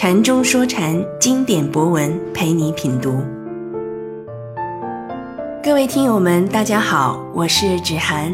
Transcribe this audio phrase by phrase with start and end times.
[0.00, 3.20] 禅中说禅，经典博文陪你品读。
[5.60, 8.32] 各位听友们，大家好，我是芷涵。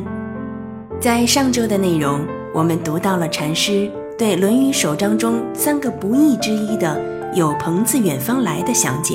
[1.01, 2.21] 在上周的内容，
[2.53, 7.01] 我们读到了禅师对《论语》首章中三个不义之一的
[7.35, 9.15] “有朋自远方来”的详解。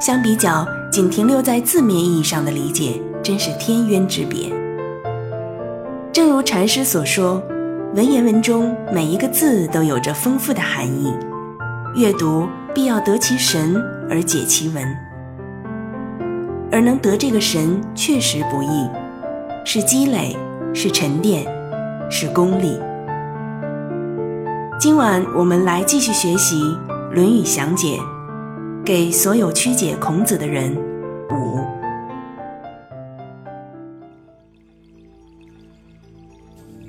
[0.00, 4.52] 相比较，仅停留在字面意义上的理解，真是天渊之别。
[6.12, 7.40] 正如禅师所说。
[7.94, 11.10] 文言文中每一个字都有着丰富的含义，
[11.96, 13.74] 阅读必要得其神
[14.10, 14.84] 而解其文，
[16.70, 18.88] 而能得这个神确实不易，
[19.64, 20.36] 是积累，
[20.74, 21.46] 是沉淀，
[22.10, 22.78] 是功力。
[24.78, 26.60] 今晚我们来继续学习
[27.14, 27.96] 《论语详解》，
[28.84, 30.76] 给所有曲解孔子的人
[31.30, 31.77] 五。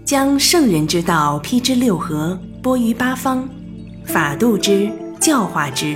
[0.10, 3.48] 将圣人之道披之六合，播于八方，
[4.06, 5.96] 法度之，教化之，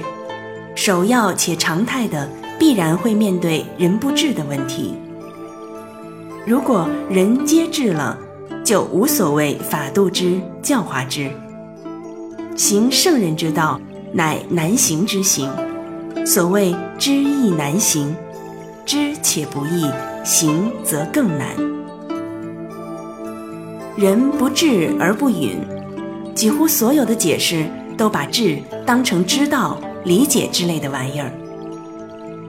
[0.76, 4.94] 首要且常态的，必然会面对人不治的问题。
[6.46, 8.16] 如果人皆治了，
[8.64, 11.32] 就无所谓法度之，教化之。
[12.56, 15.50] 行圣人之道，乃难行之行。
[16.24, 18.16] 所谓知易难行，
[18.86, 19.90] 知且不易，
[20.24, 21.48] 行则更难。
[23.96, 25.56] 人不智而不允，
[26.34, 31.32] 几乎所有的解释都把智当成知道、理解之类的玩意儿。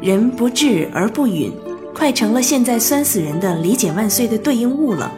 [0.01, 1.53] 人不智而不允，
[1.95, 5.12] 快成了现在酸死人的“理解万岁”的对应物了。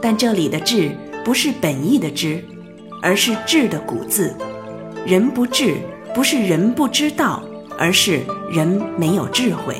[0.00, 0.92] 但这里的智
[1.24, 2.42] 不是本意的知，
[3.02, 4.32] 而是智的古字。
[5.04, 5.74] 人不智，
[6.14, 7.42] 不是人不知道，
[7.76, 9.74] 而是人没有智慧。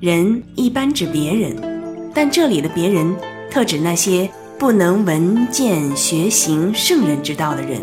[0.00, 1.75] 人一般指别人。
[2.16, 3.14] 但这里的别人，
[3.50, 4.26] 特指那些
[4.58, 7.78] 不能闻见学行圣人之道的人，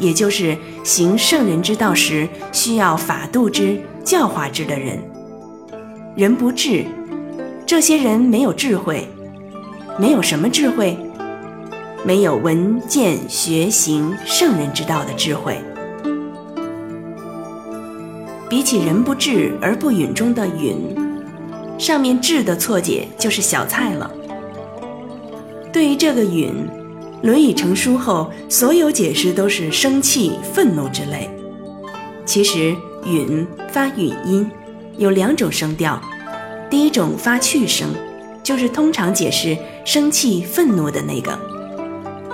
[0.00, 4.98] 也就是行圣人之道时需要法度之、教化之的人。
[6.16, 6.84] 人不智，
[7.64, 9.06] 这些人没有智慧，
[9.96, 10.98] 没有什么智慧，
[12.04, 15.56] 没有闻见学行圣人之道的智慧。
[18.48, 21.08] 比起人不智而不允中的允。
[21.80, 24.10] 上面“智”的错解就是小菜了。
[25.72, 26.52] 对于这个“允”，
[27.26, 31.30] 《论语》成书后，所有解释都是生气、愤怒之类。
[32.26, 32.76] 其实
[33.06, 34.48] “允”发允音，
[34.98, 35.98] 有两种声调，
[36.68, 37.88] 第一种发去声，
[38.42, 41.36] 就是通常解释生气、愤怒的那个。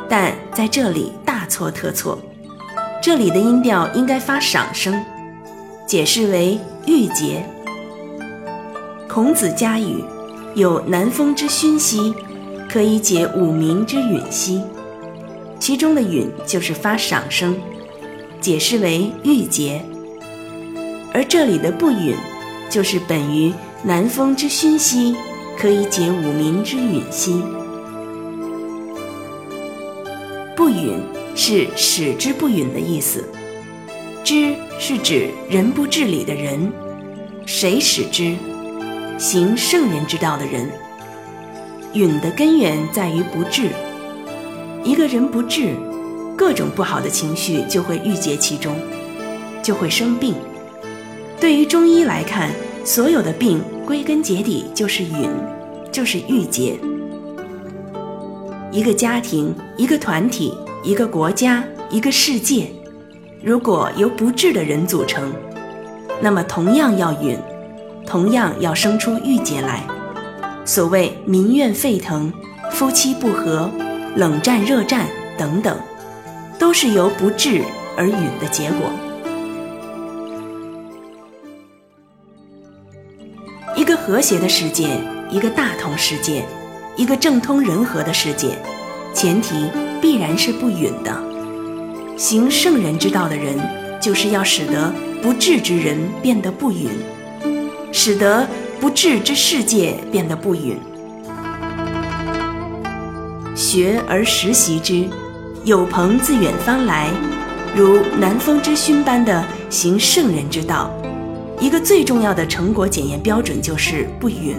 [0.08, 2.18] 但在这里大错特错，
[3.00, 5.00] 这里的音调应该发赏声，
[5.86, 7.44] 解释为郁结。
[9.16, 10.04] 孔子家语
[10.54, 12.12] 有南风之熏兮，
[12.68, 14.60] 可以解五民之允兮。
[15.58, 17.56] 其中的允就是发赏声，
[18.42, 19.82] 解释为郁结。
[21.14, 22.14] 而这里的不允，
[22.68, 23.50] 就是本于
[23.82, 25.16] 南风之熏兮，
[25.56, 27.42] 可以解五民之允兮。
[30.54, 31.00] 不允
[31.34, 33.24] 是使之不允的意思，
[34.22, 36.70] 之是指人不治理的人，
[37.46, 38.36] 谁使之？
[39.18, 40.70] 行圣人之道的人，
[41.94, 43.70] 允的根源在于不治。
[44.84, 45.74] 一个人不治，
[46.36, 48.76] 各种不好的情绪就会郁结其中，
[49.62, 50.34] 就会生病。
[51.40, 52.50] 对于中医来看，
[52.84, 55.30] 所有的病归根结底就是允，
[55.90, 56.78] 就是郁结。
[58.70, 62.66] 一个家庭、一个团体、一个国家、一个世界，
[63.42, 65.32] 如果由不治的人组成，
[66.20, 67.38] 那么同样要允。
[68.06, 69.82] 同样要生出郁结来，
[70.64, 72.32] 所谓民怨沸腾、
[72.70, 73.68] 夫妻不和、
[74.14, 75.06] 冷战热战
[75.36, 75.76] 等等，
[76.58, 77.62] 都是由不治
[77.96, 78.90] 而允的结果。
[83.74, 86.44] 一个和谐的世界，一个大同世界，
[86.96, 88.56] 一个正通人和的世界，
[89.12, 89.68] 前提
[90.00, 91.12] 必然是不允的。
[92.16, 93.58] 行圣人之道的人，
[94.00, 96.88] 就是要使得不治之人变得不允。
[97.98, 98.46] 使得
[98.78, 100.76] 不治之世界变得不允。
[103.54, 105.08] 学而时习之，
[105.64, 107.08] 有朋自远方来，
[107.74, 110.90] 如南风之熏般的行圣人之道。
[111.58, 114.56] 一个最重要的成果检验标准就是不允，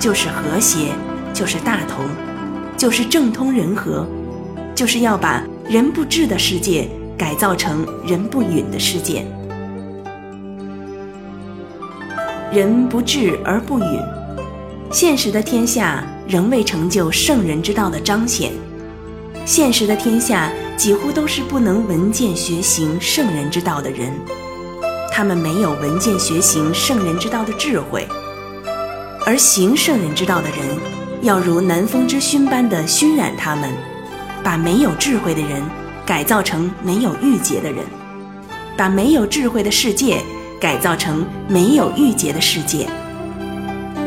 [0.00, 0.92] 就是和谐，
[1.34, 2.06] 就是大同，
[2.74, 4.06] 就是正通人和，
[4.74, 9.26] 就是要把人不治的世界改造成人不允的世界。
[12.52, 13.98] 人不智而不允，
[14.90, 18.52] 现实的天下仍未成就圣人之道的彰显。
[19.46, 24.12] 现实的天下几乎都是不能闻见学行圣人之道的人，
[25.10, 28.06] 他们没有闻见学行圣人之道的智慧，
[29.24, 30.58] 而行圣人之道的人，
[31.22, 33.70] 要如南风之熏般的熏染他们，
[34.44, 35.62] 把没有智慧的人
[36.04, 37.78] 改造成没有欲结的人，
[38.76, 40.20] 把没有智慧的世界
[40.62, 42.88] 改造成没有欲结的世界，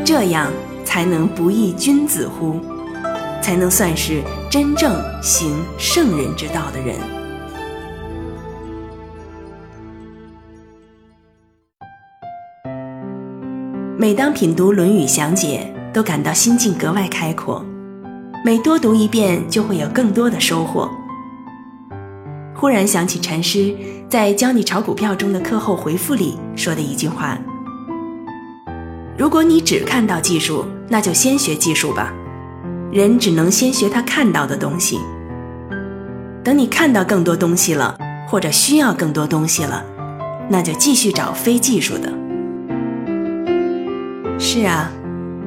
[0.06, 0.50] 这样
[0.86, 2.58] 才能不亦君子乎？
[3.42, 6.96] 才能算是真正行圣人之道的人。
[13.98, 17.62] 每当品读《论语》详解，都感到心境格外开阔。
[18.42, 20.90] 每多读一遍，就会有更多的收获。
[22.54, 23.76] 忽然想起禅师
[24.08, 27.36] 在《教你炒股票》中的课后回复里说的一句话
[29.18, 32.14] ：“如果你只看到技术，那就先学技术吧。”
[32.92, 35.00] 人只能先学他看到的东西。
[36.44, 37.98] 等你看到更多东西了，
[38.28, 39.84] 或者需要更多东西了，
[40.48, 42.12] 那就继续找非技术的。
[44.38, 44.88] 是啊，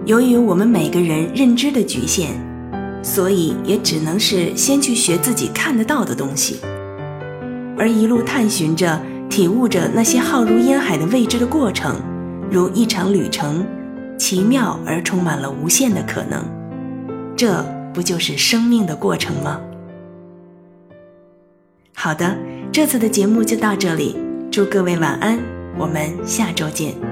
[0.03, 2.31] 由于我们每个人认知的局限，
[3.01, 6.59] 所以也只能是先去学自己看得到的东西，
[7.79, 11.95] 而一路探寻着、体悟着那些浩如烟海的未知的过程，
[12.51, 13.65] 如一场旅程，
[14.17, 16.43] 奇妙而充满了无限的可能。
[17.37, 19.61] 这不就是生命的过程吗？
[21.95, 22.37] 好的，
[22.71, 24.17] 这次的节目就到这里，
[24.51, 25.39] 祝各位晚安，
[25.77, 27.08] 我们下周见。